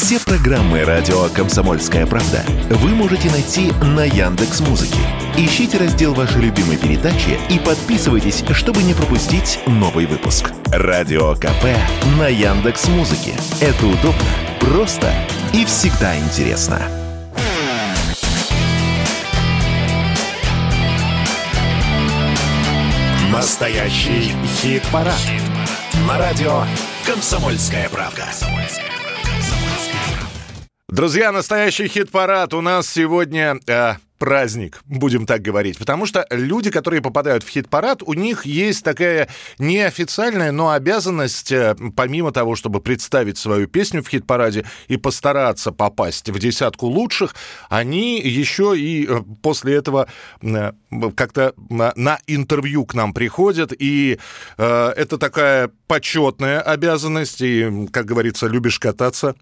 Все 0.00 0.20
программы 0.20 0.84
радио 0.84 1.28
Комсомольская 1.30 2.06
правда 2.06 2.44
вы 2.70 2.90
можете 2.90 3.28
найти 3.32 3.72
на 3.82 4.04
Яндекс 4.04 4.60
Музыке. 4.60 5.00
Ищите 5.36 5.76
раздел 5.76 6.14
вашей 6.14 6.40
любимой 6.40 6.76
передачи 6.76 7.36
и 7.50 7.58
подписывайтесь, 7.58 8.44
чтобы 8.52 8.84
не 8.84 8.94
пропустить 8.94 9.58
новый 9.66 10.06
выпуск. 10.06 10.52
Радио 10.66 11.34
КП 11.34 11.64
на 12.16 12.28
Яндекс 12.28 12.86
Музыке. 12.86 13.34
Это 13.60 13.86
удобно, 13.86 14.22
просто 14.60 15.12
и 15.52 15.64
всегда 15.64 16.16
интересно. 16.16 16.80
Настоящий 23.32 24.32
хит-парад. 24.62 25.18
Хит 25.18 25.42
На 26.06 26.18
радио 26.18 26.62
«Комсомольская 27.04 27.88
правда». 27.88 28.26
Друзья, 30.90 31.32
настоящий 31.32 31.86
хит-парад. 31.86 32.54
У 32.54 32.62
нас 32.62 32.88
сегодня 32.88 33.60
э, 33.66 33.96
праздник, 34.16 34.80
будем 34.86 35.26
так 35.26 35.42
говорить. 35.42 35.78
Потому 35.78 36.06
что 36.06 36.26
люди, 36.30 36.70
которые 36.70 37.02
попадают 37.02 37.44
в 37.44 37.48
хит-парад, 37.50 38.02
у 38.02 38.14
них 38.14 38.46
есть 38.46 38.84
такая 38.84 39.28
неофициальная, 39.58 40.50
но 40.50 40.70
обязанность, 40.70 41.52
э, 41.52 41.76
помимо 41.94 42.32
того, 42.32 42.56
чтобы 42.56 42.80
представить 42.80 43.36
свою 43.36 43.68
песню 43.68 44.02
в 44.02 44.08
хит-параде 44.08 44.64
и 44.86 44.96
постараться 44.96 45.72
попасть 45.72 46.30
в 46.30 46.38
десятку 46.38 46.86
лучших, 46.86 47.34
они 47.68 48.18
еще 48.18 48.72
и 48.74 49.06
э, 49.06 49.20
после 49.42 49.74
этого 49.74 50.08
э, 50.40 50.72
как-то 51.14 51.52
на 51.68 52.18
интервью 52.26 52.86
к 52.86 52.94
нам 52.94 53.12
приходят. 53.12 53.74
И 53.78 54.18
это 54.56 55.18
такая 55.18 55.70
почетная 55.86 56.62
обязанность. 56.62 57.42
И, 57.42 57.86
как 57.92 58.06
говорится, 58.06 58.46
любишь 58.46 58.78
кататься, 58.78 59.34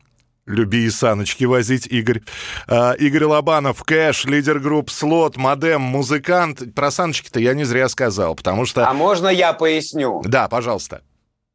Люби 0.46 0.84
и 0.84 0.91
саночки 0.91 1.45
возить, 1.45 1.88
Игорь. 1.88 2.23
А, 2.68 2.92
Игорь 2.92 3.24
Лобанов, 3.24 3.82
Кэш, 3.82 4.26
лидер 4.26 4.60
групп 4.60 4.90
Слот, 4.90 5.37
Модем, 5.37 5.80
музыкант. 5.80 6.62
Про 6.74 6.93
саночки-то 6.93 7.40
я 7.40 7.52
не 7.52 7.65
зря 7.65 7.88
сказал, 7.88 8.37
потому 8.37 8.65
что... 8.65 8.88
А 8.88 8.93
можно 8.93 9.26
я 9.26 9.52
поясню? 9.52 10.23
Да, 10.24 10.48
пожалуйста. 10.48 11.02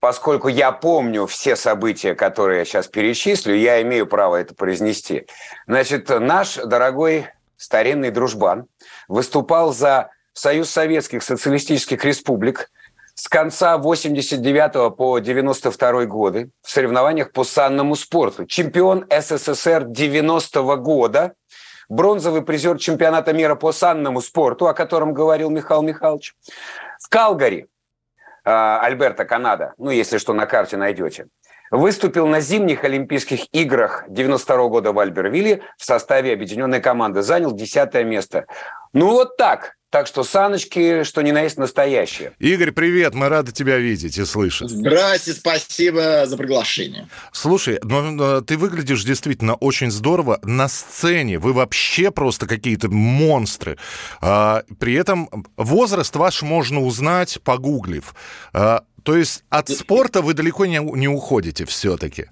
Поскольку 0.01 0.49
я 0.49 0.73
помню 0.73 1.25
все 1.25 1.55
события, 1.55 2.15
которые 2.15 2.59
я 2.59 2.65
сейчас 2.65 2.87
перечислю, 2.87 3.55
я 3.55 3.81
имею 3.81 4.07
право 4.07 4.35
это 4.35 4.53
произнести. 4.55 5.25
Значит, 5.67 6.09
наш 6.09 6.55
дорогой 6.55 7.27
старинный 7.55 8.11
дружбан 8.11 8.65
выступал 9.07 9.73
за 9.73 10.09
Союз 10.33 10.69
Советских 10.69 11.23
Социалистических 11.23 12.03
Республик– 12.03 12.69
с 13.15 13.27
конца 13.27 13.77
89 13.77 14.95
по 14.95 15.19
92 15.19 16.05
годы 16.05 16.49
в 16.61 16.69
соревнованиях 16.69 17.31
по 17.31 17.43
санному 17.43 17.95
спорту. 17.95 18.45
Чемпион 18.45 19.05
СССР 19.09 19.85
90 19.85 20.59
-го 20.59 20.77
года, 20.77 21.33
бронзовый 21.89 22.41
призер 22.41 22.77
чемпионата 22.77 23.33
мира 23.33 23.55
по 23.55 23.71
санному 23.71 24.21
спорту, 24.21 24.67
о 24.67 24.73
котором 24.73 25.13
говорил 25.13 25.49
Михаил 25.49 25.81
Михайлович. 25.81 26.35
В 26.99 27.09
Калгари, 27.09 27.67
а, 28.43 28.79
Альберта, 28.81 29.25
Канада, 29.25 29.73
ну, 29.77 29.91
если 29.91 30.17
что, 30.17 30.33
на 30.33 30.45
карте 30.45 30.77
найдете, 30.77 31.27
выступил 31.69 32.27
на 32.27 32.41
зимних 32.41 32.83
Олимпийских 32.83 33.41
играх 33.53 34.05
92 34.07 34.67
года 34.67 34.91
в 34.91 34.99
Альбервилле 34.99 35.61
в 35.77 35.85
составе 35.85 36.33
объединенной 36.33 36.81
команды, 36.81 37.21
занял 37.21 37.51
10 37.51 37.93
место. 38.03 38.45
Ну 38.93 39.07
вот 39.07 39.37
так, 39.37 39.77
так 39.91 40.07
что 40.07 40.23
саночки, 40.23 41.03
что 41.03 41.21
ни 41.21 41.31
на 41.31 41.41
есть 41.41 41.57
настоящие. 41.57 42.31
Игорь, 42.39 42.71
привет, 42.71 43.13
мы 43.13 43.27
рады 43.27 43.51
тебя 43.51 43.77
видеть 43.77 44.17
и 44.17 44.23
слышать. 44.23 44.69
Здрасте, 44.69 45.33
спасибо 45.33 46.25
за 46.25 46.37
приглашение. 46.37 47.09
Слушай, 47.33 47.77
ну, 47.83 48.41
ты 48.41 48.57
выглядишь 48.57 49.03
действительно 49.03 49.55
очень 49.55 49.91
здорово. 49.91 50.39
На 50.43 50.69
сцене 50.69 51.39
вы 51.39 51.51
вообще 51.51 52.09
просто 52.09 52.47
какие-то 52.47 52.87
монстры. 52.89 53.77
А, 54.21 54.63
при 54.79 54.93
этом 54.93 55.45
возраст 55.57 56.15
ваш 56.15 56.41
можно 56.41 56.79
узнать, 56.81 57.41
погуглив. 57.43 58.15
А, 58.53 58.83
то 59.03 59.17
есть 59.17 59.43
от 59.49 59.69
спорта 59.69 60.21
вы 60.21 60.33
далеко 60.33 60.65
не, 60.65 60.77
не 60.77 61.09
уходите 61.09 61.65
все-таки. 61.65 62.27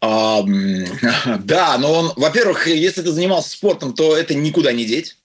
А, 0.00 0.42
да, 1.44 1.78
но 1.78 1.92
он, 1.92 2.12
во-первых, 2.16 2.66
если 2.66 3.02
ты 3.02 3.12
занимался 3.12 3.50
спортом, 3.50 3.92
то 3.92 4.16
это 4.16 4.34
никуда 4.34 4.72
не 4.72 4.84
деть. 4.84 5.16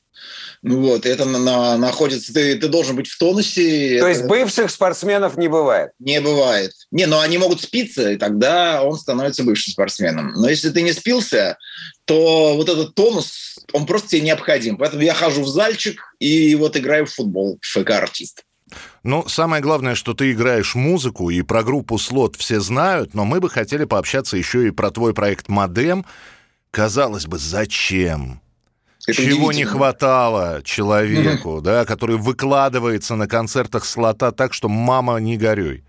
Ну 0.68 0.82
вот, 0.82 1.06
это 1.06 1.26
на, 1.26 1.38
на, 1.38 1.78
находится, 1.78 2.34
ты, 2.34 2.56
ты 2.56 2.68
должен 2.70 2.96
быть 2.96 3.08
в 3.08 3.20
тонусе. 3.20 4.00
То 4.00 4.08
это... 4.08 4.18
есть 4.18 4.24
бывших 4.24 4.72
спортсменов 4.72 5.38
не 5.38 5.48
бывает? 5.48 5.92
Не 6.00 6.20
бывает. 6.20 6.72
Не, 6.90 7.06
но 7.06 7.20
они 7.20 7.38
могут 7.38 7.62
спиться, 7.62 8.10
и 8.10 8.18
тогда 8.18 8.82
он 8.82 8.98
становится 8.98 9.44
бывшим 9.44 9.74
спортсменом. 9.74 10.34
Но 10.34 10.50
если 10.50 10.72
ты 10.72 10.82
не 10.82 10.92
спился, 10.92 11.60
то 12.06 12.56
вот 12.56 12.68
этот 12.68 12.96
тонус, 12.96 13.60
он 13.74 13.86
просто 13.86 14.10
тебе 14.10 14.22
необходим. 14.22 14.78
Поэтому 14.78 15.04
я 15.04 15.14
хожу 15.14 15.44
в 15.44 15.48
зальчик 15.48 16.02
и 16.18 16.56
вот 16.56 16.76
играю 16.76 17.06
в 17.06 17.14
футбол, 17.14 17.60
ФК-артист. 17.62 18.42
Ну, 19.04 19.28
самое 19.28 19.62
главное, 19.62 19.94
что 19.94 20.16
ты 20.16 20.32
играешь 20.32 20.74
музыку, 20.74 21.30
и 21.30 21.44
про 21.44 21.62
группу 21.62 22.00
«Слот» 22.00 22.36
все 22.38 22.60
знают, 22.60 23.14
но 23.14 23.24
мы 23.24 23.40
бы 23.40 23.52
хотели 23.52 23.86
пообщаться 23.86 24.36
еще 24.36 24.68
и 24.68 24.72
про 24.72 24.90
твой 24.90 25.14
проект 25.14 25.48
«Модем». 25.48 26.08
Казалось 26.72 27.28
бы, 27.28 27.38
зачем? 27.38 28.42
Это 29.08 29.22
Чего 29.22 29.52
не 29.52 29.66
хватало 29.66 30.62
человеку, 30.64 31.62
да, 31.62 31.86
который 31.86 32.18
выкладывается 32.18 33.16
на 33.16 33.28
концертах 33.28 33.86
слота 33.86 34.32
так, 34.32 34.54
что 34.54 34.68
мама 34.70 35.18
не 35.18 35.38
горюй. 35.38 35.84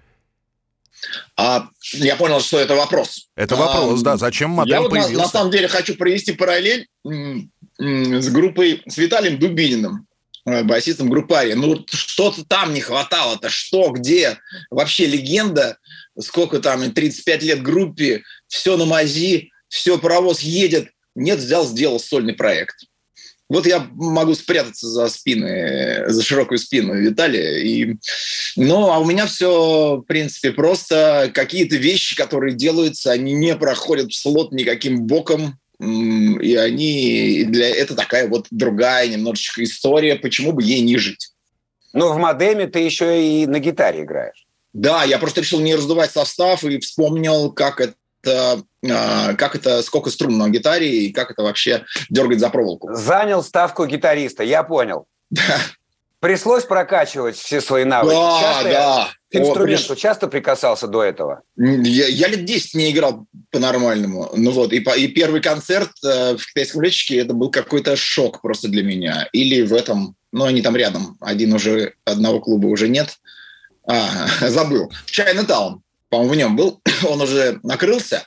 А, 1.36 1.68
я 1.92 2.16
понял, 2.16 2.40
что 2.40 2.58
это 2.58 2.74
вопрос. 2.74 3.28
Это 3.36 3.56
вопрос, 3.56 4.00
а, 4.00 4.04
да. 4.04 4.16
Зачем 4.16 4.50
модем 4.50 4.82
я 4.82 4.88
появился? 4.88 5.12
На, 5.12 5.22
на 5.22 5.28
самом 5.28 5.50
деле 5.50 5.68
хочу 5.68 5.94
провести 5.94 6.32
параллель 6.32 6.88
с 7.78 8.28
группой, 8.28 8.82
с 8.86 8.96
Виталием 8.96 9.38
Дубининым, 9.38 10.06
э, 10.46 10.62
басистом 10.64 11.10
группы 11.10 11.34
Ария. 11.34 11.56
Ну, 11.56 11.84
что-то 11.88 12.44
там 12.44 12.72
не 12.74 12.80
хватало-то. 12.80 13.48
Что, 13.48 13.90
где? 13.90 14.38
Вообще 14.70 15.06
легенда. 15.06 15.78
Сколько 16.18 16.60
там, 16.60 16.90
35 16.90 17.42
лет 17.42 17.62
группе, 17.62 18.22
все 18.48 18.76
на 18.76 18.86
мази, 18.86 19.50
все, 19.68 19.98
паровоз 19.98 20.40
едет. 20.40 20.88
Нет, 21.14 21.38
взял, 21.38 21.66
сделал 21.66 22.00
сольный 22.00 22.34
проект. 22.34 22.76
Вот 23.48 23.66
я 23.66 23.86
могу 23.92 24.34
спрятаться 24.34 24.88
за 24.88 25.08
спины, 25.08 26.04
за 26.08 26.22
широкую 26.22 26.58
спину 26.58 26.94
Виталия. 26.94 27.58
И... 27.58 27.96
Ну, 28.56 28.90
а 28.90 28.98
у 28.98 29.04
меня 29.04 29.26
все, 29.26 29.96
в 29.96 30.02
принципе, 30.02 30.52
просто 30.52 31.30
какие-то 31.32 31.76
вещи, 31.76 32.16
которые 32.16 32.56
делаются, 32.56 33.12
они 33.12 33.34
не 33.34 33.54
проходят 33.54 34.10
в 34.10 34.16
слот 34.16 34.52
никаким 34.52 35.02
боком. 35.02 35.58
И 35.78 36.56
они 36.56 37.44
для 37.44 37.68
это 37.68 37.94
такая 37.94 38.28
вот 38.28 38.46
другая 38.50 39.06
немножечко 39.08 39.62
история, 39.62 40.16
почему 40.16 40.52
бы 40.52 40.62
ей 40.62 40.80
не 40.80 40.96
жить. 40.96 41.32
Ну, 41.92 42.12
в 42.12 42.18
модеме 42.18 42.66
ты 42.66 42.80
еще 42.80 43.22
и 43.22 43.46
на 43.46 43.60
гитаре 43.60 44.02
играешь. 44.02 44.46
Да, 44.72 45.04
я 45.04 45.18
просто 45.18 45.40
решил 45.40 45.60
не 45.60 45.74
раздувать 45.74 46.10
состав 46.10 46.64
и 46.64 46.78
вспомнил, 46.80 47.52
как 47.52 47.80
это 47.80 48.62
как 48.88 49.54
это, 49.54 49.82
сколько 49.82 50.10
струн 50.10 50.38
на 50.38 50.48
гитаре 50.48 51.04
и 51.04 51.12
как 51.12 51.30
это 51.30 51.42
вообще 51.42 51.84
дергать 52.10 52.40
за 52.40 52.50
проволоку. 52.50 52.92
Занял 52.94 53.42
ставку 53.42 53.86
гитариста, 53.86 54.42
я 54.42 54.62
понял. 54.62 55.06
Пришлось 56.20 56.64
прокачивать 56.64 57.36
все 57.36 57.60
свои 57.60 57.84
навыки. 57.84 58.14
Да, 58.14 58.40
часто 58.40 58.70
да. 58.70 59.08
К 59.30 59.34
инструменту 59.36 59.92
О, 59.92 59.96
часто 59.96 60.28
прикасался 60.28 60.86
до 60.86 61.02
этого? 61.02 61.42
Я, 61.56 62.06
я 62.06 62.28
лет 62.28 62.44
10 62.44 62.74
не 62.74 62.90
играл 62.90 63.26
по-нормальному. 63.50 64.30
Ну 64.34 64.50
вот, 64.50 64.72
и, 64.72 64.78
и 64.78 65.08
первый 65.08 65.42
концерт 65.42 65.90
э, 66.02 66.36
в 66.36 66.46
китайском 66.46 66.80
летчике 66.80 67.18
это 67.18 67.34
был 67.34 67.50
какой-то 67.50 67.96
шок 67.96 68.40
просто 68.40 68.68
для 68.68 68.82
меня. 68.82 69.28
Или 69.32 69.62
в 69.62 69.74
этом, 69.74 70.16
ну 70.32 70.44
они 70.44 70.62
там 70.62 70.74
рядом, 70.74 71.16
один 71.20 71.52
уже, 71.52 71.94
одного 72.04 72.40
клуба 72.40 72.68
уже 72.68 72.88
нет. 72.88 73.18
А, 73.86 74.26
забыл. 74.48 74.90
Чайна-таун 75.06 75.82
по-моему, 76.08 76.32
в 76.32 76.36
нем 76.36 76.56
был, 76.56 76.80
он 77.08 77.20
уже 77.20 77.60
накрылся. 77.62 78.26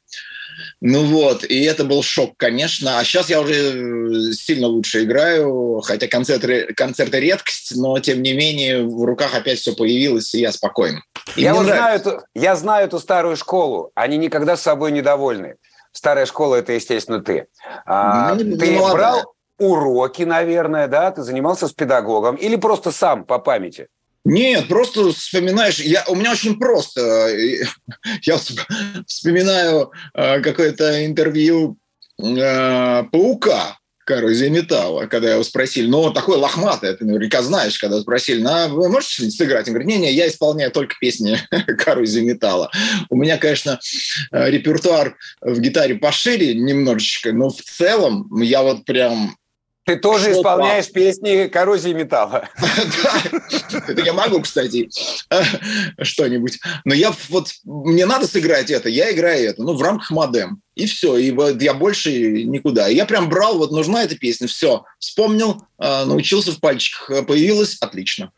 Ну 0.81 1.03
вот, 1.05 1.43
и 1.43 1.63
это 1.63 1.83
был 1.83 2.03
шок, 2.03 2.33
конечно. 2.37 2.99
А 2.99 3.03
сейчас 3.03 3.29
я 3.29 3.41
уже 3.41 3.53
э, 3.53 4.33
сильно 4.33 4.67
лучше 4.67 5.03
играю, 5.03 5.81
хотя 5.83 6.07
концерты, 6.07 6.73
концерты 6.73 7.19
редкость, 7.19 7.75
но 7.75 7.99
тем 7.99 8.21
не 8.21 8.33
менее 8.33 8.83
в 8.83 9.03
руках 9.03 9.35
опять 9.35 9.59
все 9.59 9.75
появилось, 9.75 10.33
и 10.33 10.39
я 10.39 10.51
спокоен. 10.51 11.01
И 11.35 11.41
я, 11.41 11.53
вот 11.53 11.65
знаю 11.65 11.99
эту, 11.99 12.21
я 12.33 12.55
знаю 12.55 12.87
эту 12.87 12.99
старую 12.99 13.35
школу, 13.37 13.91
они 13.95 14.17
никогда 14.17 14.57
с 14.57 14.61
собой 14.61 14.91
недовольны. 14.91 15.55
Старая 15.91 16.25
школа– 16.25 16.55
это, 16.57 16.73
естественно, 16.73 17.19
ты. 17.19 17.47
А, 17.85 18.35
ну, 18.35 18.57
ты 18.57 18.71
молодая. 18.71 18.93
брал 18.93 19.33
уроки, 19.57 20.23
наверное, 20.23 20.87
да? 20.87 21.11
Ты 21.11 21.23
занимался 21.23 21.67
с 21.67 21.73
педагогом 21.73 22.35
или 22.35 22.55
просто 22.55 22.91
сам 22.91 23.25
по 23.25 23.39
памяти? 23.39 23.87
Нет, 24.25 24.67
просто 24.67 25.11
вспоминаешь. 25.11 25.79
Я, 25.79 26.03
у 26.07 26.15
меня 26.15 26.31
очень 26.31 26.59
просто. 26.59 27.29
Я 28.21 28.39
вспоминаю 29.07 29.91
э, 30.13 30.41
какое-то 30.41 31.05
интервью 31.05 31.77
э, 32.21 33.03
Паука, 33.11 33.79
коррозия 34.09 34.49
металла. 34.49 35.05
Когда 35.05 35.31
его 35.31 35.43
спросили, 35.43 35.87
ну, 35.87 36.11
такой 36.11 36.37
лохматый, 36.37 36.95
ты 36.95 37.05
наверняка 37.05 37.43
знаешь, 37.43 37.77
когда 37.77 38.01
спросили, 38.01 38.41
ну, 38.41 38.69
вы 38.69 38.89
можете 38.89 39.29
сыграть? 39.29 39.67
Он 39.67 39.73
говорит, 39.73 39.87
не-не, 39.87 40.11
я 40.11 40.27
исполняю 40.27 40.71
только 40.71 40.95
песни 40.99 41.37
коррозии 41.77 42.21
металла. 42.21 42.71
У 43.09 43.15
меня, 43.15 43.37
конечно, 43.37 43.79
э, 44.31 44.49
репертуар 44.49 45.15
в 45.41 45.59
гитаре 45.59 45.95
пошире 45.95 46.55
немножечко, 46.55 47.31
но 47.31 47.49
в 47.49 47.61
целом 47.61 48.27
я 48.41 48.63
вот 48.63 48.83
прям 48.83 49.37
ты 49.89 49.95
тоже 49.95 50.25
что 50.25 50.41
исполняешь 50.41 50.85
там? 50.85 50.93
песни 50.93 51.47
коррозии 51.47 51.93
металла. 51.93 52.47
Это 53.87 54.01
я 54.03 54.13
могу, 54.13 54.39
кстати, 54.41 54.87
что-нибудь. 56.01 56.59
Но 56.85 56.93
я 56.93 57.11
вот, 57.29 57.49
мне 57.63 58.05
надо 58.05 58.27
сыграть 58.27 58.69
это, 58.69 58.87
я 58.87 59.11
играю 59.11 59.49
это, 59.49 59.63
ну, 59.63 59.73
в 59.73 59.81
рамках 59.81 60.11
модем. 60.11 60.61
И 60.75 60.85
все, 60.85 61.17
и 61.17 61.35
я 61.59 61.73
больше 61.73 62.11
никуда. 62.43 62.87
я 62.87 63.05
прям 63.05 63.29
брал, 63.29 63.57
вот 63.57 63.71
нужна 63.71 64.03
эта 64.03 64.15
песня, 64.15 64.47
все, 64.47 64.83
вспомнил, 64.99 65.63
а, 65.77 66.05
научился 66.05 66.51
в 66.51 66.59
пальчиках, 66.59 67.25
появилась, 67.25 67.77
отлично. 67.81 68.31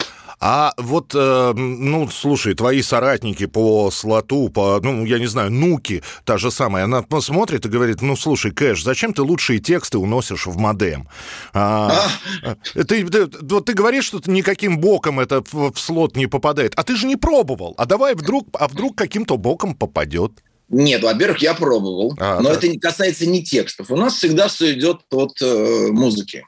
А 0.44 0.74
вот, 0.78 1.14
э, 1.14 1.54
ну, 1.56 2.10
слушай, 2.10 2.56
твои 2.56 2.82
соратники 2.82 3.46
по 3.46 3.92
слоту, 3.92 4.50
по, 4.50 4.80
ну, 4.82 5.06
я 5.06 5.20
не 5.20 5.28
знаю, 5.28 5.52
Нуки, 5.52 6.02
та 6.26 6.40
же 6.40 6.50
самая, 6.50 6.86
она 6.86 7.04
посмотрит 7.04 7.68
и 7.68 7.70
говорит, 7.70 8.02
ну, 8.02 8.16
слушай, 8.16 8.50
Кэш, 8.52 8.84
зачем 8.84 9.14
ты 9.14 9.22
лучшие 9.22 9.60
тексты 9.60 10.00
уносишь 10.00 10.48
в 10.48 10.58
модем? 10.58 11.08
А, 11.54 12.08
а? 12.44 12.56
Ты, 12.74 13.08
ты, 13.08 13.30
вот 13.42 13.66
ты 13.66 13.74
говоришь, 13.74 14.06
что 14.06 14.20
никаким 14.26 14.80
боком 14.80 15.20
это 15.20 15.44
в, 15.52 15.74
в 15.74 15.80
слот 15.80 16.16
не 16.18 16.26
попадает, 16.26 16.74
а 16.76 16.82
ты 16.82 16.96
же 16.96 17.06
не 17.06 17.18
пробовал. 17.18 17.76
А 17.78 17.86
давай 17.86 18.16
вдруг, 18.16 18.48
а 18.54 18.68
вдруг 18.68 18.98
каким-то 18.98 19.38
боком 19.38 19.76
попадет? 19.76 20.32
Нет, 20.70 21.04
во-первых, 21.04 21.40
я 21.44 21.54
пробовал, 21.54 22.16
а, 22.18 22.40
но 22.40 22.50
да. 22.50 22.56
это 22.56 22.68
не 22.68 22.80
касается 22.80 23.28
не 23.28 23.44
текстов. 23.44 23.92
У 23.92 23.96
нас 23.96 24.16
всегда 24.16 24.48
все 24.48 24.74
идет 24.74 25.02
от 25.12 25.40
э, 25.40 25.88
музыки. 25.92 26.46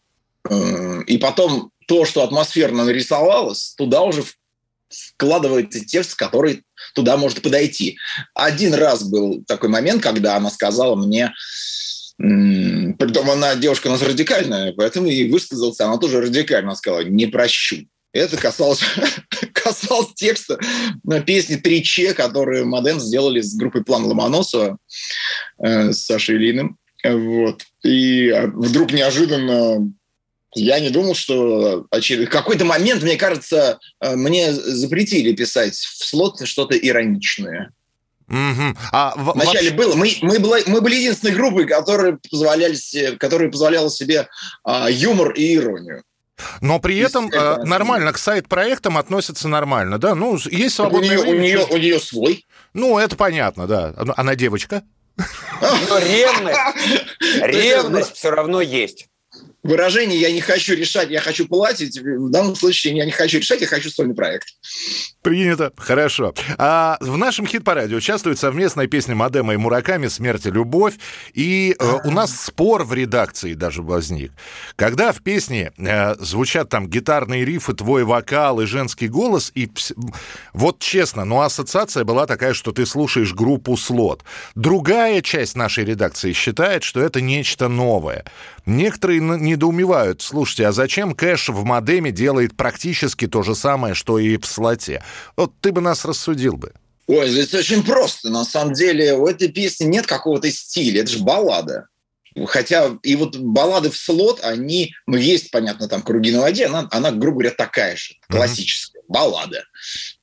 Э, 0.50 1.02
и 1.06 1.18
потом 1.18 1.73
то, 1.88 2.06
что 2.06 2.24
атмосферно 2.24 2.86
нарисовалось, 2.86 3.74
туда 3.78 4.02
уже 4.02 4.24
вкладывается 4.90 5.84
текст, 5.84 6.16
который 6.16 6.64
туда 6.94 7.18
может 7.18 7.42
подойти. 7.42 7.98
Один 8.34 8.74
раз 8.74 9.04
был 9.04 9.44
такой 9.46 9.70
момент, 9.70 10.04
когда 10.04 10.36
она 10.36 10.50
сказала 10.50 10.96
мне, 10.96 11.34
притом 12.18 13.30
она 13.32 13.56
девушка 13.56 13.88
у 13.88 13.92
нас 13.92 14.02
радикальная, 14.02 14.74
поэтому 14.74 15.08
и 15.08 15.30
высказался, 15.30 15.86
она 15.86 15.98
тоже 15.98 16.22
радикально 16.22 16.76
сказала, 16.76 17.02
не 17.02 17.26
прощу. 17.26 17.88
Это 18.14 18.38
касалось, 18.38 18.82
касалось 19.54 20.14
текста 20.14 20.60
на 21.04 21.20
песни 21.20 21.56
«Три 21.56 21.84
Че», 21.84 22.14
которые 22.14 22.64
Моден 22.64 23.00
сделали 23.00 23.42
с 23.42 23.56
группой 23.56 23.84
«План 23.84 24.06
Ломоносова» 24.06 24.78
э, 25.64 25.92
с 25.92 26.06
Сашей 26.06 26.36
Ильиным. 26.36 26.78
Вот. 27.04 27.64
И 27.84 28.30
а, 28.30 28.48
вдруг 28.48 28.94
неожиданно 28.94 29.92
я 30.56 30.80
не 30.80 30.90
думал, 30.90 31.16
что 31.16 31.86
в 31.92 32.26
какой-то 32.28 32.66
момент, 32.66 33.04
мне 33.04 33.16
кажется, 33.16 33.80
э, 34.00 34.16
мне 34.16 34.54
запретили 34.54 35.34
писать 35.34 35.76
в 35.76 36.06
слот 36.06 36.46
что-то 36.48 36.78
ироничное. 36.78 37.72
Угу. 38.30 38.78
А 38.92 39.14
в, 39.16 39.34
Вначале 39.34 39.72
вообще... 39.72 39.72
было. 39.72 39.96
Мы, 39.96 40.12
мы, 40.22 40.40
была, 40.40 40.58
мы 40.66 40.82
были 40.82 40.96
единственной 40.96 41.34
группой, 41.34 41.68
которые 41.68 42.18
позволяли, 42.30 42.78
которые 43.18 43.52
позволяла 43.52 43.90
себе 43.90 44.28
а, 44.64 44.90
юмор 44.90 45.32
и 45.32 45.56
иронию. 45.56 46.04
Но 46.62 46.80
при 46.80 46.98
этом 46.98 47.30
э, 47.30 47.64
нормально 47.64 48.12
к 48.12 48.18
сайт-проектам 48.18 48.98
относятся 48.98 49.48
нормально, 49.48 50.00
да? 50.00 50.16
Ну, 50.16 50.38
есть 50.50 50.76
свободное 50.76 51.20
у 51.20 51.24
нее, 51.26 51.32
время. 51.32 51.38
У 51.38 51.42
нее, 51.42 51.66
у 51.70 51.78
нее 51.78 52.00
свой. 52.00 52.46
Ну, 52.74 52.98
это 52.98 53.16
понятно, 53.16 53.68
да. 53.68 53.94
Она 54.18 54.36
девочка. 54.36 54.84
Но 55.16 56.00
ревность, 56.00 56.60
ревность 57.42 58.16
все 58.16 58.32
равно 58.32 58.62
есть 58.62 59.10
выражение 59.64 60.20
«я 60.20 60.32
не 60.32 60.42
хочу 60.42 60.76
решать, 60.76 61.10
я 61.10 61.22
хочу 61.22 61.48
платить», 61.48 62.00
в 62.00 62.30
данном 62.30 62.56
случае 62.56 62.96
я 62.98 63.06
не 63.06 63.12
хочу 63.12 63.40
решать, 63.40 63.62
я 63.62 63.68
хочу 63.68 63.90
сольный 63.90 64.14
проект. 64.14 64.50
Принято. 65.22 65.72
Хорошо. 65.78 66.34
А 66.58 66.98
в 67.00 67.18
нашем 67.18 67.48
хит-параде 67.48 67.96
участвует 67.96 68.38
совместная 68.38 68.88
песня 68.88 69.16
Мадема 69.16 69.54
и 69.54 69.58
Мураками 69.58 70.08
«Смерть 70.08 70.46
и 70.46 70.52
любовь». 70.52 70.96
И 71.34 71.76
э, 71.80 72.00
у 72.04 72.12
нас 72.12 72.42
спор 72.42 72.84
в 72.84 72.94
редакции 72.94 73.54
даже 73.54 73.82
возник. 73.82 74.34
Когда 74.76 75.14
в 75.14 75.22
песне 75.22 75.72
э, 75.78 76.16
звучат 76.20 76.70
там 76.70 76.90
гитарные 76.90 77.46
рифы, 77.46 77.74
твой 77.74 78.04
вокал 78.04 78.60
и 78.60 78.66
женский 78.66 79.08
голос, 79.08 79.52
и 79.56 79.72
вот 80.52 80.80
честно, 80.80 81.24
ну 81.24 81.40
ассоциация 81.40 82.04
была 82.04 82.26
такая, 82.26 82.54
что 82.54 82.74
ты 82.74 82.86
слушаешь 82.86 83.34
группу 83.34 83.78
«Слот». 83.78 84.24
Другая 84.56 85.22
часть 85.22 85.56
нашей 85.56 85.86
редакции 85.86 86.34
считает, 86.34 86.84
что 86.84 87.00
это 87.00 87.22
нечто 87.22 87.70
новое. 87.70 88.26
Некоторые 88.66 89.20
недоумевают, 89.20 90.22
слушайте, 90.22 90.68
а 90.68 90.72
зачем 90.72 91.14
кэш 91.14 91.50
в 91.50 91.64
модеме 91.66 92.12
делает 92.12 92.56
практически 92.56 93.28
то 93.28 93.44
же 93.44 93.56
самое, 93.56 93.94
что 93.94 94.20
и 94.20 94.38
в 94.38 94.46
слоте? 94.46 95.04
Вот 95.36 95.54
ты 95.60 95.72
бы 95.72 95.82
нас 95.82 96.06
рассудил 96.06 96.56
бы. 96.56 96.74
Ой, 97.08 97.30
здесь 97.30 97.54
очень 97.54 97.84
просто. 97.84 98.30
На 98.30 98.46
самом 98.46 98.74
деле 98.74 99.14
у 99.16 99.28
этой 99.28 99.50
песни 99.50 99.86
нет 99.86 100.08
какого-то 100.08 100.50
стиля, 100.50 101.02
это 101.02 101.12
же 101.12 101.20
баллада. 101.20 101.88
Хотя 102.48 102.98
и 103.04 103.16
вот 103.16 103.38
баллады 103.38 103.92
в 103.92 103.98
слот, 103.98 104.40
они, 104.44 104.96
ну, 105.06 105.18
есть, 105.18 105.52
понятно, 105.52 105.88
там 105.88 106.02
«Круги 106.02 106.32
на 106.32 106.42
воде», 106.42 106.66
она, 106.66 106.88
она 106.92 107.12
грубо 107.12 107.42
говоря, 107.42 107.52
такая 107.52 107.96
же, 107.96 108.16
классическая, 108.28 109.02
mm-hmm. 109.02 109.06
баллада. 109.10 109.64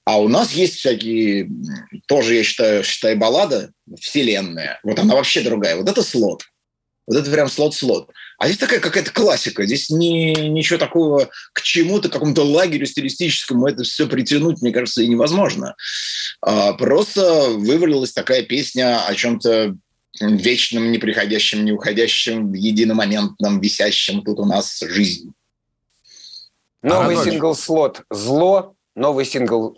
А 0.04 0.20
у 0.20 0.28
нас 0.28 0.52
есть 0.52 0.76
всякие, 0.76 1.48
тоже, 2.06 2.34
я 2.34 2.42
считаю, 2.42 2.82
считаю, 2.82 3.16
баллада 3.16 3.70
вселенная. 4.00 4.80
Вот 4.82 4.98
она 4.98 5.14
вообще 5.14 5.42
другая. 5.42 5.76
Вот 5.76 5.88
это 5.88 6.02
слот. 6.02 6.42
Вот 7.10 7.16
это 7.16 7.28
прям 7.28 7.48
слот-слот. 7.48 8.12
А 8.38 8.46
здесь 8.46 8.58
такая 8.58 8.78
какая-то 8.78 9.10
классика. 9.10 9.66
Здесь 9.66 9.90
не, 9.90 10.32
ничего 10.32 10.78
такого 10.78 11.28
к 11.52 11.60
чему-то, 11.60 12.08
к 12.08 12.12
какому-то 12.12 12.44
лагерю 12.44 12.86
стилистическому 12.86 13.66
это 13.66 13.82
все 13.82 14.06
притянуть, 14.06 14.62
мне 14.62 14.70
кажется, 14.70 15.02
и 15.02 15.08
невозможно. 15.08 15.74
А, 16.40 16.72
просто 16.74 17.48
вывалилась 17.50 18.12
такая 18.12 18.44
песня 18.44 19.04
о 19.04 19.14
чем-то 19.16 19.74
вечном, 20.20 20.92
неприходящем, 20.92 21.64
неуходящем, 21.64 22.52
единомоментном, 22.52 23.60
висящем 23.60 24.22
тут 24.22 24.38
у 24.38 24.44
нас 24.44 24.78
жизнь. 24.78 25.32
Новый 26.82 27.16
а, 27.16 27.24
сингл 27.24 27.56
«Слот» 27.56 28.02
«Зло», 28.08 28.76
новый 28.94 29.24
сингл 29.24 29.76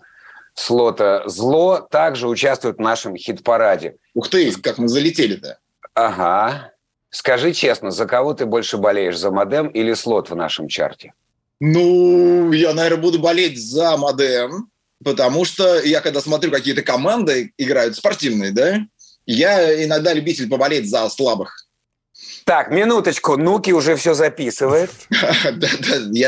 слота 0.53 1.27
«Зло» 1.27 1.81
также 1.91 2.29
участвует 2.29 2.77
в 2.77 2.83
нашем 2.83 3.17
хит-параде. 3.17 3.97
Ух 4.13 4.29
ты, 4.29 4.53
как 4.53 4.77
мы 4.77 4.89
залетели-то. 4.89 5.59
Ага. 5.95 6.72
Скажи 7.13 7.53
честно, 7.53 7.91
за 7.91 8.07
кого 8.07 8.33
ты 8.33 8.47
больше 8.47 8.79
болеешь, 8.79 9.19
за 9.19 9.31
модем 9.31 9.69
или 9.69 9.93
слот 9.93 10.31
в 10.31 10.35
нашем 10.35 10.67
чарте? 10.67 11.13
Ну, 11.61 12.51
я, 12.53 12.73
наверное, 12.73 13.03
буду 13.03 13.19
болеть 13.19 13.63
за 13.63 13.99
модем, 13.99 14.71
потому 15.05 15.45
что 15.45 15.79
я, 15.83 16.01
когда 16.01 16.23
смотрю, 16.23 16.51
какие-то 16.51 16.81
команды 16.81 17.53
играют 17.59 17.97
спортивные, 17.97 18.51
да, 18.51 18.81
я 19.27 19.85
иногда 19.85 20.15
любитель 20.15 20.49
поболеть 20.49 20.89
за 20.89 21.07
слабых. 21.11 21.69
Так, 22.45 22.71
минуточку, 22.71 23.37
Нуки 23.37 23.73
уже 23.73 23.95
все 23.97 24.15
записывает. 24.15 24.91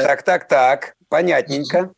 Так, 0.04 0.22
так, 0.22 0.48
так, 0.48 0.94
понятненько. 1.08 1.92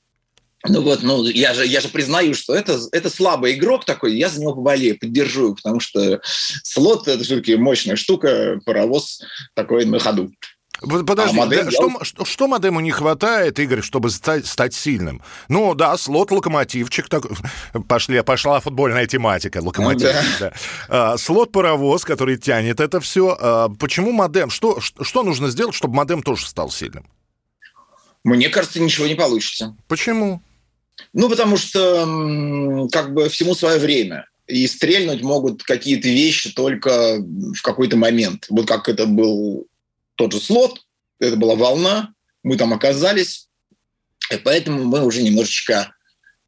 Ну 0.64 0.80
вот, 0.80 1.02
ну 1.02 1.24
я 1.24 1.54
же, 1.54 1.66
я 1.66 1.80
же 1.80 1.88
признаю, 1.88 2.34
что 2.34 2.54
это, 2.54 2.80
это 2.92 3.10
слабый 3.10 3.54
игрок 3.54 3.84
такой, 3.84 4.16
я 4.16 4.28
за 4.28 4.40
него 4.40 4.54
поболею, 4.54 4.98
поддержу, 4.98 5.54
потому 5.54 5.80
что 5.80 6.20
слот– 6.64 7.06
это 7.08 7.22
все-таки 7.24 7.56
мощная 7.56 7.96
штука, 7.96 8.60
паровоз 8.64 9.20
такой 9.54 9.84
на 9.84 9.98
ходу. 9.98 10.32
Подожди, 10.80 11.40
а 11.40 11.46
да, 11.46 11.70
что, 11.70 12.04
что, 12.04 12.24
что 12.26 12.48
модему 12.48 12.80
не 12.80 12.90
хватает, 12.90 13.58
Игорь, 13.58 13.80
чтобы 13.80 14.10
стать, 14.10 14.46
стать 14.46 14.74
сильным? 14.74 15.22
Ну 15.48 15.74
да, 15.74 15.96
слот 15.96 16.30
локомотивчик, 16.30 17.08
так, 17.08 17.24
пошли, 17.88 18.20
пошла 18.22 18.60
футбольная 18.60 19.06
тематика, 19.06 19.62
локомотив. 19.62 20.02
Ну, 20.02 20.12
да. 20.12 20.22
Да. 20.40 20.52
А, 20.88 21.16
слот 21.16 21.50
паровоз, 21.50 22.04
который 22.04 22.36
тянет 22.36 22.80
это 22.80 23.00
все. 23.00 23.36
А, 23.40 23.68
почему 23.70 24.12
модем? 24.12 24.50
Что, 24.50 24.78
что 24.80 25.22
нужно 25.22 25.48
сделать, 25.48 25.74
чтобы 25.74 25.94
модем 25.94 26.22
тоже 26.22 26.46
стал 26.46 26.70
сильным? 26.70 27.06
Мне 28.22 28.50
кажется, 28.50 28.80
ничего 28.80 29.06
не 29.06 29.14
получится. 29.14 29.74
Почему? 29.88 30.42
Ну, 31.12 31.28
потому 31.28 31.56
что 31.56 32.88
как 32.92 33.14
бы 33.14 33.28
всему 33.28 33.54
свое 33.54 33.78
время. 33.78 34.26
И 34.46 34.66
стрельнуть 34.68 35.22
могут 35.22 35.64
какие-то 35.64 36.08
вещи 36.08 36.52
только 36.52 37.18
в 37.18 37.62
какой-то 37.62 37.96
момент. 37.96 38.46
Вот 38.48 38.68
как 38.68 38.88
это 38.88 39.06
был 39.06 39.66
тот 40.14 40.32
же 40.32 40.40
слот, 40.40 40.84
это 41.18 41.36
была 41.36 41.56
волна, 41.56 42.14
мы 42.42 42.56
там 42.56 42.72
оказались, 42.72 43.48
и 44.32 44.36
поэтому 44.36 44.84
мы 44.84 45.04
уже 45.04 45.22
немножечко 45.22 45.92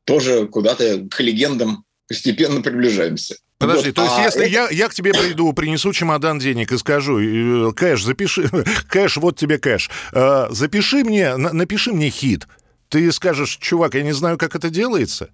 тоже 0.05 0.47
куда-то 0.47 1.07
к 1.11 1.21
легендам 1.21 1.85
постепенно 2.07 2.63
приближаемся. 2.63 3.37
Подожди, 3.59 3.89
вот, 3.89 3.97
то 3.97 4.05
есть 4.05 4.15
а 4.17 4.23
если 4.23 4.43
это... 4.43 4.51
я, 4.51 4.69
я 4.71 4.89
к 4.89 4.95
тебе 4.95 5.13
приду, 5.13 5.53
принесу 5.53 5.93
чемодан 5.93 6.39
денег 6.39 6.71
и 6.71 6.79
скажу, 6.79 7.19
э, 7.19 7.73
кэш, 7.73 8.05
запиши, 8.05 8.49
кэш, 8.89 9.17
вот 9.17 9.37
тебе 9.37 9.59
кэш, 9.59 9.91
э, 10.13 10.47
запиши 10.51 11.03
мне, 11.03 11.37
напиши 11.37 11.93
мне 11.93 12.09
хит, 12.09 12.47
ты 12.89 13.13
скажешь, 13.13 13.59
чувак, 13.61 13.95
я 13.95 14.03
не 14.03 14.13
знаю, 14.13 14.39
как 14.39 14.55
это 14.55 14.71
делается. 14.71 15.31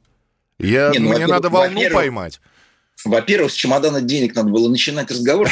Я, 0.58 0.90
не, 0.90 0.98
ну, 0.98 1.12
мне 1.12 1.26
надо 1.26 1.48
волну 1.48 1.80
поймать. 1.92 2.40
Во-первых, 3.04 3.52
с 3.52 3.54
чемодана 3.54 4.00
денег 4.00 4.34
надо 4.34 4.50
было 4.50 4.68
начинать 4.68 5.10
разговор. 5.10 5.50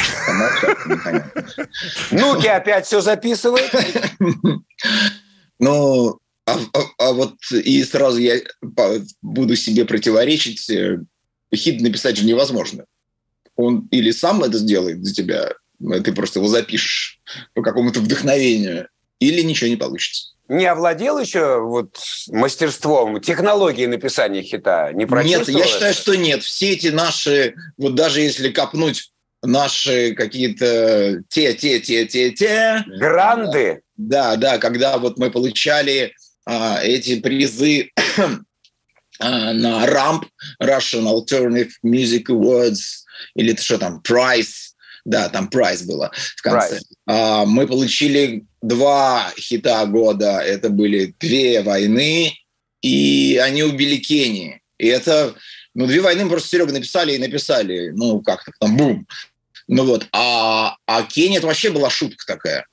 Ну-ки, 2.11 2.47
опять 2.47 2.85
все 2.85 3.01
записывает. 3.01 3.71
Ну, 5.59 6.19
а, 6.45 6.57
а, 6.73 6.79
а 6.97 7.13
вот 7.13 7.35
и 7.51 7.83
сразу 7.83 8.17
я 8.17 8.41
буду 9.21 9.55
себе 9.55 9.85
противоречить. 9.85 10.69
Э, 10.69 10.99
хит 11.55 11.79
написать 11.79 12.17
же 12.17 12.25
невозможно. 12.25 12.85
Он 13.55 13.87
или 13.91 14.11
сам 14.11 14.43
это 14.43 14.57
сделает 14.57 15.05
за 15.05 15.13
тебя, 15.13 15.53
ты 15.79 16.11
просто 16.11 16.39
его 16.39 16.49
запишешь 16.49 17.21
по 17.53 17.61
какому-то 17.61 18.01
вдохновению, 18.01 18.89
или 19.19 19.41
ничего 19.41 19.69
не 19.69 19.77
получится 19.77 20.32
не 20.47 20.65
овладел 20.65 21.19
еще 21.19 21.61
вот 21.61 21.97
мастерством, 22.29 23.21
технологией 23.21 23.87
написания 23.87 24.41
хита? 24.41 24.91
Не 24.93 25.05
Нет, 25.05 25.47
я 25.47 25.65
считаю, 25.65 25.93
что 25.93 26.15
нет. 26.15 26.43
Все 26.43 26.71
эти 26.71 26.87
наши, 26.87 27.55
вот 27.77 27.95
даже 27.95 28.21
если 28.21 28.49
копнуть 28.49 29.11
наши 29.41 30.13
какие-то 30.15 31.21
те, 31.29 31.53
те, 31.53 31.79
те, 31.79 32.05
те, 32.05 32.31
те. 32.31 32.83
Гранды. 32.87 33.81
Да, 33.95 34.35
да, 34.35 34.57
когда 34.57 34.97
вот 34.97 35.17
мы 35.17 35.31
получали 35.31 36.13
а, 36.45 36.79
эти 36.81 37.19
призы 37.19 37.91
а, 39.19 39.53
на 39.53 39.85
RAMP, 39.85 40.23
Russian 40.61 41.05
Alternative 41.05 41.71
Music 41.85 42.25
Awards, 42.27 43.03
или 43.35 43.55
что 43.55 43.77
там, 43.77 44.01
Prize, 44.07 44.72
да, 45.05 45.29
там 45.29 45.49
прайс 45.49 45.83
было 45.83 46.11
в 46.37 46.41
конце. 46.41 46.79
А, 47.05 47.45
мы 47.45 47.67
получили 47.67 48.45
два 48.61 49.31
хита 49.37 49.85
года. 49.85 50.39
Это 50.39 50.69
были 50.69 51.13
«Две 51.19 51.61
войны» 51.61 52.33
и 52.81 53.39
«Они 53.43 53.63
убили 53.63 53.97
Кении». 53.97 54.61
И 54.77 54.87
это, 54.87 55.35
ну, 55.73 55.87
«Две 55.87 56.01
войны» 56.01 56.23
мы 56.23 56.31
просто 56.31 56.49
Серега 56.49 56.73
написали 56.73 57.15
и 57.15 57.19
написали. 57.19 57.89
Ну, 57.89 58.21
как-то 58.21 58.51
там 58.59 58.77
бум. 58.77 59.07
Ну 59.67 59.85
вот. 59.85 60.07
А, 60.11 60.77
а 60.85 61.03
Кения 61.03 61.37
это 61.37 61.47
вообще 61.47 61.69
была 61.69 61.89
шутка 61.89 62.25
такая. 62.25 62.65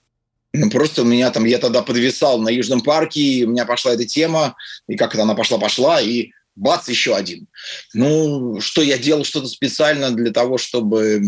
Ну, 0.53 0.69
просто 0.71 1.03
у 1.03 1.05
меня 1.05 1.31
там, 1.31 1.45
я 1.45 1.59
тогда 1.59 1.83
подвисал 1.83 2.41
на 2.41 2.49
Южном 2.49 2.81
парке, 2.81 3.21
и 3.21 3.45
у 3.45 3.51
меня 3.51 3.65
пошла 3.65 3.93
эта 3.93 4.05
тема, 4.05 4.57
и 4.89 4.97
как 4.97 5.15
это 5.15 5.23
она 5.23 5.35
пошла-пошла, 5.35 6.01
и 6.01 6.33
бац, 6.57 6.89
еще 6.89 7.17
один. 7.17 7.47
Ну, 7.95 8.61
что 8.61 8.83
я 8.83 8.99
делал 8.99 9.25
что-то 9.25 9.49
специально 9.49 10.11
для 10.11 10.31
того, 10.33 10.59
чтобы 10.59 11.21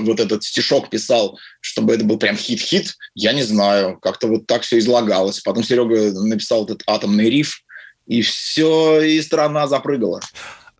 вот 0.00 0.20
этот 0.20 0.44
стишок 0.44 0.90
писал, 0.90 1.38
чтобы 1.60 1.94
это 1.94 2.04
был 2.04 2.18
прям 2.18 2.36
хит-хит, 2.36 2.94
я 3.14 3.32
не 3.32 3.42
знаю. 3.42 3.98
Как-то 4.00 4.28
вот 4.28 4.46
так 4.46 4.62
все 4.62 4.78
излагалось. 4.78 5.40
Потом 5.40 5.64
Серега 5.64 6.12
написал 6.20 6.64
этот 6.64 6.82
атомный 6.86 7.28
риф, 7.30 7.62
и 8.06 8.22
все, 8.22 9.00
и 9.00 9.20
страна 9.22 9.66
запрыгала. 9.66 10.20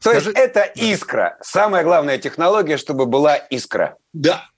То 0.03 0.11
Скажи... 0.11 0.31
есть 0.31 0.39
это 0.39 0.63
искра. 0.63 1.39
Самая 1.43 1.85
главная 1.85 2.19
технология, 2.19 2.77
чтобы 2.77 3.07
была 3.07 3.37
искра. 3.37 3.97
Да, 4.13 4.49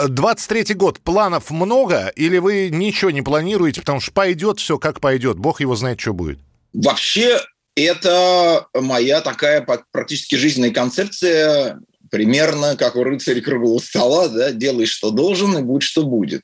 23-й 0.00 0.74
год. 0.74 1.00
Планов 1.00 1.50
много 1.50 2.12
или 2.14 2.38
вы 2.38 2.70
ничего 2.70 3.10
не 3.10 3.22
планируете, 3.22 3.80
потому 3.80 4.00
что 4.00 4.12
пойдет 4.12 4.60
все 4.60 4.78
как 4.78 5.00
пойдет. 5.00 5.38
Бог 5.38 5.60
его 5.60 5.74
знает, 5.74 6.00
что 6.00 6.12
будет. 6.12 6.38
Вообще 6.72 7.40
это 7.82 8.66
моя 8.74 9.20
такая 9.20 9.66
практически 9.92 10.34
жизненная 10.36 10.70
концепция, 10.70 11.80
примерно 12.10 12.76
как 12.76 12.96
у 12.96 13.04
рыцаря 13.04 13.40
круглого 13.40 13.78
стола, 13.78 14.28
да, 14.28 14.52
делай, 14.52 14.86
что 14.86 15.10
должен, 15.10 15.58
и 15.58 15.62
будь, 15.62 15.82
что 15.82 16.04
будет. 16.04 16.42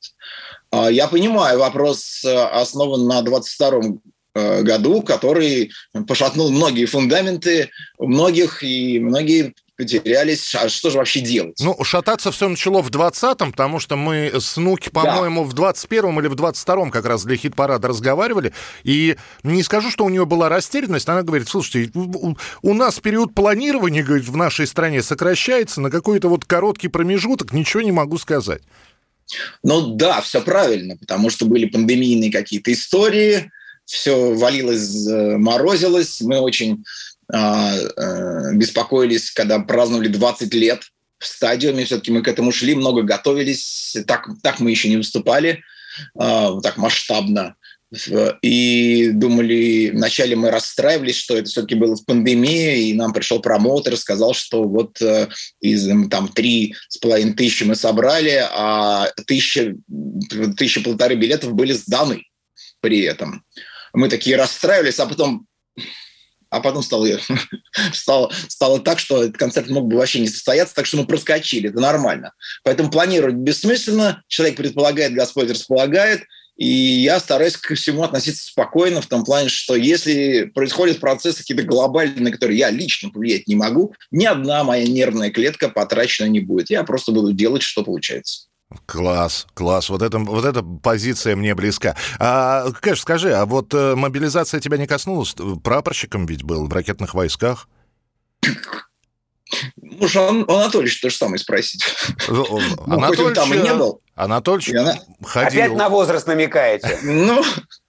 А, 0.70 0.90
я 0.90 1.08
понимаю, 1.08 1.58
вопрос 1.58 2.24
э, 2.24 2.34
основан 2.34 3.06
на 3.06 3.22
22-м 3.22 4.00
э, 4.34 4.62
году, 4.62 5.02
который 5.02 5.72
пошатнул 6.06 6.50
многие 6.50 6.86
фундаменты 6.86 7.70
многих, 7.98 8.62
и 8.62 8.98
многие 8.98 9.54
потерялись. 9.76 10.54
А 10.54 10.68
что 10.68 10.90
же 10.90 10.98
вообще 10.98 11.20
делать? 11.20 11.56
Ну, 11.60 11.82
шататься 11.84 12.30
все 12.30 12.48
начало 12.48 12.82
в 12.82 12.90
20-м, 12.90 13.52
потому 13.52 13.80
что 13.80 13.96
мы 13.96 14.32
с 14.34 14.56
Нуки, 14.56 14.88
по-моему, 14.90 15.44
да. 15.44 15.50
в 15.50 15.54
21-м 15.54 16.20
или 16.20 16.28
в 16.28 16.34
22-м 16.34 16.90
как 16.90 17.04
раз 17.06 17.24
для 17.24 17.36
хит-парада 17.36 17.88
разговаривали. 17.88 18.52
И 18.82 19.16
не 19.42 19.62
скажу, 19.62 19.90
что 19.90 20.04
у 20.04 20.08
нее 20.08 20.26
была 20.26 20.48
растерянность. 20.48 21.08
Она 21.08 21.22
говорит, 21.22 21.48
слушайте, 21.48 21.90
у 21.94 22.74
нас 22.74 23.00
период 23.00 23.34
планирования, 23.34 24.02
говорит, 24.02 24.26
в 24.26 24.36
нашей 24.36 24.66
стране 24.66 25.02
сокращается 25.02 25.80
на 25.80 25.90
какой-то 25.90 26.28
вот 26.28 26.44
короткий 26.44 26.88
промежуток, 26.88 27.52
ничего 27.52 27.82
не 27.82 27.92
могу 27.92 28.18
сказать. 28.18 28.62
Ну 29.62 29.94
да, 29.94 30.20
все 30.20 30.40
правильно, 30.40 30.96
потому 30.96 31.30
что 31.30 31.46
были 31.46 31.64
пандемийные 31.66 32.30
какие-то 32.30 32.72
истории, 32.72 33.50
все 33.84 34.34
валилось, 34.34 35.06
морозилось, 35.06 36.20
мы 36.20 36.38
очень 36.38 36.74
э, 36.74 37.13
беспокоились, 37.30 39.30
когда 39.30 39.60
праздновали 39.60 40.08
20 40.08 40.52
лет 40.54 40.82
в 41.18 41.26
стадиуме. 41.26 41.84
Все-таки 41.84 42.12
мы 42.12 42.22
к 42.22 42.28
этому 42.28 42.52
шли, 42.52 42.74
много 42.74 43.02
готовились. 43.02 43.96
Так, 44.06 44.28
так 44.42 44.60
мы 44.60 44.70
еще 44.70 44.88
не 44.88 44.96
выступали, 44.96 45.62
а, 46.16 46.60
так 46.60 46.76
масштабно. 46.76 47.56
И 48.42 49.10
думали, 49.12 49.90
вначале 49.90 50.34
мы 50.34 50.50
расстраивались, 50.50 51.16
что 51.16 51.36
это 51.36 51.48
все-таки 51.48 51.76
было 51.76 51.94
в 51.94 52.04
пандемии, 52.04 52.88
и 52.88 52.94
нам 52.94 53.12
пришел 53.12 53.40
промоутер, 53.40 53.96
сказал, 53.96 54.34
что 54.34 54.64
вот 54.64 55.00
э, 55.00 55.28
из 55.60 55.86
там 56.08 56.26
три 56.26 56.74
с 56.88 56.98
половиной 56.98 57.34
тысячи 57.34 57.62
мы 57.62 57.76
собрали, 57.76 58.44
а 58.50 59.10
тысяча, 59.26 59.76
тысяча 60.56 60.80
полторы 60.80 61.14
билетов 61.14 61.54
были 61.54 61.72
сданы 61.72 62.24
при 62.80 63.02
этом. 63.02 63.44
Мы 63.92 64.08
такие 64.08 64.36
расстраивались, 64.36 64.98
а 64.98 65.06
потом 65.06 65.46
а 66.54 66.60
потом 66.60 66.82
стало, 66.82 67.08
стало, 67.92 68.32
стало 68.48 68.80
так, 68.80 68.98
что 68.98 69.24
этот 69.24 69.36
концерт 69.36 69.68
мог 69.68 69.86
бы 69.86 69.96
вообще 69.96 70.20
не 70.20 70.28
состояться, 70.28 70.74
так 70.74 70.86
что 70.86 70.98
мы 70.98 71.06
проскочили, 71.06 71.70
это 71.70 71.80
нормально. 71.80 72.32
Поэтому 72.62 72.90
планировать 72.90 73.34
бессмысленно, 73.34 74.22
человек 74.28 74.56
предполагает, 74.56 75.14
Господь 75.14 75.50
располагает, 75.50 76.22
и 76.56 76.66
я 76.66 77.18
стараюсь 77.18 77.56
ко 77.56 77.74
всему 77.74 78.04
относиться 78.04 78.46
спокойно, 78.46 79.00
в 79.00 79.06
том 79.06 79.24
плане, 79.24 79.48
что 79.48 79.74
если 79.74 80.44
происходят 80.54 81.00
процессы 81.00 81.38
какие-то 81.38 81.64
глобальные, 81.64 82.22
на 82.22 82.30
которые 82.30 82.58
я 82.58 82.70
лично 82.70 83.10
повлиять 83.10 83.48
не 83.48 83.56
могу, 83.56 83.92
ни 84.12 84.24
одна 84.24 84.62
моя 84.62 84.86
нервная 84.86 85.30
клетка 85.30 85.68
потрачена 85.68 86.26
не 86.26 86.40
будет. 86.40 86.70
Я 86.70 86.84
просто 86.84 87.10
буду 87.10 87.32
делать, 87.32 87.62
что 87.62 87.82
получается. 87.82 88.46
Класс, 88.86 89.46
класс. 89.54 89.88
Вот, 89.88 90.02
это, 90.02 90.18
вот 90.18 90.44
эта 90.44 90.62
позиция 90.62 91.36
мне 91.36 91.54
близка. 91.54 91.96
А, 92.18 92.70
Кэш, 92.70 93.00
скажи, 93.00 93.34
а 93.34 93.46
вот 93.46 93.72
э, 93.74 93.94
мобилизация 93.94 94.60
тебя 94.60 94.76
не 94.76 94.86
коснулась? 94.86 95.34
Прапорщиком 95.62 96.26
ведь 96.26 96.42
был 96.42 96.66
в 96.66 96.72
ракетных 96.72 97.14
войсках? 97.14 97.68
Может, 99.76 100.16
Ан- 100.16 100.44
Анатольевич 100.48 101.00
то 101.00 101.10
же 101.10 101.16
самое 101.16 101.38
спросить. 101.38 101.84
Ну, 102.28 102.60
Анатольевич, 102.86 103.34
там 103.34 103.54
и 103.54 103.58
не 103.58 103.74
был. 103.74 104.00
Анатольевич 104.14 104.70
она... 104.74 104.98
ходил. 105.22 105.62
Опять 105.62 105.76
на 105.76 105.88
возраст 105.88 106.26
намекаете. 106.26 106.98
Ну, 107.02 107.42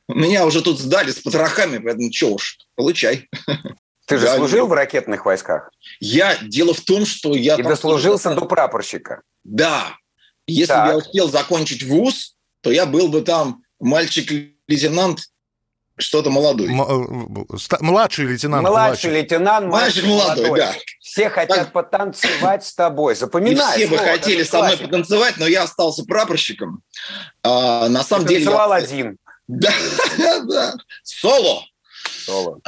меня 0.07 0.45
уже 0.45 0.61
тут 0.61 0.79
сдали 0.79 1.11
с 1.11 1.19
потрохами, 1.19 1.77
поэтому 1.77 2.11
что 2.13 2.33
уж, 2.33 2.57
получай. 2.75 3.29
Ты 4.05 4.19
же 4.19 4.27
служил 4.27 4.67
в 4.67 4.73
ракетных 4.73 5.25
войсках? 5.25 5.71
Я, 5.99 6.37
дело 6.43 6.73
в 6.73 6.81
том, 6.81 7.05
что 7.05 7.33
я... 7.33 7.55
И 7.55 7.63
дослужился 7.63 8.35
до 8.35 8.45
прапорщика. 8.45 9.21
Да, 9.43 9.95
если 10.47 10.73
так. 10.73 10.85
бы 10.85 10.91
я 10.91 10.97
успел 10.97 11.29
закончить 11.29 11.83
вуз, 11.83 12.35
то 12.61 12.71
я 12.71 12.85
был 12.85 13.07
бы 13.07 13.21
там 13.21 13.63
мальчик-лейтенант, 13.79 15.19
что-то 15.97 16.29
молодой. 16.29 16.67
М- 16.67 17.47
э, 17.49 17.77
младший 17.79 18.25
лейтенант. 18.25 18.67
Младший 18.67 19.11
лейтенант, 19.11 19.67
мальчик, 19.67 20.03
мальчик 20.03 20.05
молодой, 20.05 20.45
молодой, 20.47 20.59
да. 20.59 20.75
Все 20.99 21.29
хотят 21.29 21.57
так. 21.57 21.71
потанцевать 21.71 22.65
с 22.65 22.73
тобой. 22.73 23.15
Запоминай. 23.15 23.81
И 23.81 23.85
все 23.85 23.87
бы 23.87 23.97
хотели 23.97 24.43
со 24.43 24.61
мной 24.61 24.77
потанцевать, 24.77 25.37
но 25.37 25.47
я 25.47 25.63
остался 25.63 26.03
прапорщиком. 26.03 26.81
А, 27.43 27.87
на 27.87 28.03
самом 28.03 28.25
Ты 28.25 28.33
деле... 28.33 28.45
Танцевал 28.45 28.69
я... 28.71 28.75
один. 28.75 29.17
Да, 29.47 29.73
да. 30.43 30.73
Соло. 31.03 31.63
Соло. 32.25 32.59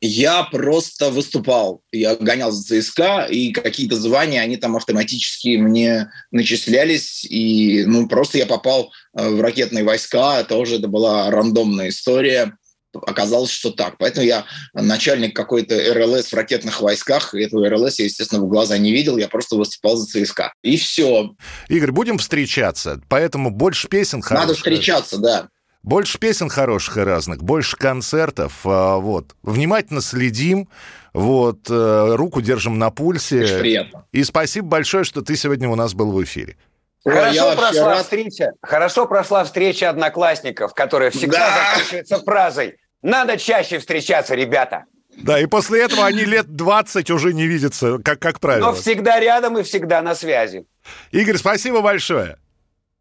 Я 0.00 0.42
просто 0.44 1.10
выступал, 1.10 1.82
я 1.92 2.16
гонял 2.16 2.50
за 2.50 2.80
ЦСКА, 2.80 3.26
и 3.30 3.52
какие-то 3.52 3.96
звания, 3.96 4.40
они 4.40 4.56
там 4.56 4.76
автоматически 4.76 5.56
мне 5.56 6.10
начислялись, 6.30 7.24
и 7.24 7.84
ну 7.86 8.08
просто 8.08 8.38
я 8.38 8.46
попал 8.46 8.92
э, 9.16 9.28
в 9.28 9.40
ракетные 9.40 9.84
войска, 9.84 10.42
тоже 10.44 10.76
это 10.76 10.88
была 10.88 11.30
рандомная 11.30 11.88
история, 11.88 12.56
оказалось, 12.92 13.50
что 13.50 13.70
так. 13.70 13.96
Поэтому 13.98 14.26
я 14.26 14.44
начальник 14.72 15.36
какой-то 15.36 15.76
РЛС 15.94 16.28
в 16.28 16.34
ракетных 16.34 16.80
войсках, 16.80 17.34
и 17.34 17.42
эту 17.42 17.62
РЛС 17.62 17.98
я, 17.98 18.06
естественно, 18.06 18.42
в 18.42 18.48
глаза 18.48 18.78
не 18.78 18.92
видел, 18.92 19.16
я 19.18 19.28
просто 19.28 19.56
выступал 19.56 19.96
за 19.96 20.06
ЦСКА. 20.06 20.52
И 20.62 20.76
все. 20.76 21.34
Игорь, 21.68 21.92
будем 21.92 22.18
встречаться, 22.18 23.00
поэтому 23.08 23.50
больше 23.50 23.88
песен 23.88 24.22
хороших. 24.22 24.48
Надо 24.48 24.58
встречаться, 24.58 25.18
да. 25.18 25.48
Больше 25.88 26.18
песен 26.18 26.50
хороших 26.50 26.98
и 26.98 27.00
разных, 27.00 27.42
больше 27.42 27.74
концертов. 27.74 28.52
А, 28.66 28.98
вот. 28.98 29.34
Внимательно 29.42 30.02
следим, 30.02 30.68
вот, 31.14 31.60
э, 31.70 32.14
руку 32.14 32.42
держим 32.42 32.78
на 32.78 32.90
пульсе. 32.90 33.58
приятно. 33.58 34.04
И 34.12 34.22
спасибо 34.22 34.68
большое, 34.68 35.04
что 35.04 35.22
ты 35.22 35.34
сегодня 35.34 35.66
у 35.66 35.76
нас 35.76 35.94
был 35.94 36.12
в 36.12 36.22
эфире. 36.22 36.58
Хорошо 37.02 37.56
прошла 37.56 37.94
рад... 37.94 38.02
встреча. 38.02 38.52
Хорошо 38.60 39.06
прошла 39.06 39.44
встреча 39.44 39.88
одноклассников, 39.88 40.74
которая 40.74 41.10
всегда 41.10 41.38
да. 41.38 41.72
заканчивается 41.72 42.18
фразой: 42.22 42.76
"Надо 43.00 43.38
чаще 43.38 43.78
встречаться, 43.78 44.34
ребята". 44.34 44.84
Да, 45.16 45.40
и 45.40 45.46
после 45.46 45.84
этого 45.84 46.04
они 46.04 46.26
лет 46.26 46.54
20 46.54 47.10
уже 47.10 47.32
не 47.32 47.46
видятся, 47.46 47.96
как, 48.04 48.18
как 48.18 48.40
правило. 48.40 48.72
Но 48.72 48.74
всегда 48.74 49.18
рядом 49.20 49.56
и 49.56 49.62
всегда 49.62 50.02
на 50.02 50.14
связи. 50.14 50.66
Игорь, 51.12 51.38
спасибо 51.38 51.80
большое. 51.80 52.36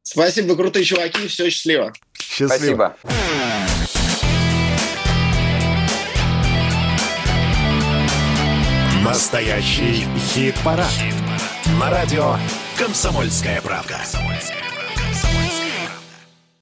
Спасибо, 0.10 0.56
крутые 0.56 0.86
чуваки, 0.86 1.28
все 1.28 1.50
счастливо. 1.50 1.92
Счастливо. 2.18 2.96
Спасибо. 3.02 3.18
Настоящий 9.04 10.06
хит-парад. 10.30 10.88
На 11.78 11.90
радио 11.90 12.38
«Комсомольская 12.78 13.62
правка». 13.62 14.00